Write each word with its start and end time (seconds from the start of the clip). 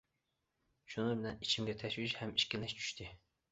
شۇنىڭ 0.93 1.19
بىلەن 1.19 1.45
ئىچىمگە 1.45 1.77
تەشۋىش 1.83 2.19
ھەم 2.23 2.35
ئىككىلىنىش 2.35 2.77
چۈشتى. 2.83 3.15